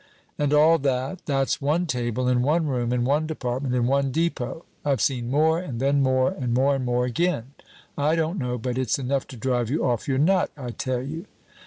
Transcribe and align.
"And 0.39 0.51
all 0.51 0.79
that, 0.79 1.23
that's 1.27 1.61
one 1.61 1.85
table 1.85 2.27
in 2.27 2.41
one 2.41 2.65
room 2.65 2.91
in 2.91 3.05
one 3.05 3.27
department 3.27 3.75
in 3.75 3.85
one 3.85 4.11
depot. 4.11 4.65
I've 4.83 4.99
seen 4.99 5.29
more, 5.29 5.59
and 5.59 5.79
then 5.79 6.01
more, 6.01 6.31
and 6.31 6.55
more 6.55 6.73
and 6.73 6.83
more 6.83 7.05
again. 7.05 7.51
I 7.95 8.15
don't 8.15 8.39
know, 8.39 8.57
but 8.57 8.79
it's 8.79 8.97
enough 8.97 9.27
to 9.27 9.37
drive 9.37 9.69
you 9.69 9.85
off 9.85 10.07
your 10.07 10.17
nut, 10.17 10.49
I 10.57 10.71
tell 10.71 11.03
you." 11.03 11.27